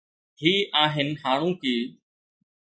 [0.43, 0.53] هي
[0.85, 1.77] آهن هاڻوڪي.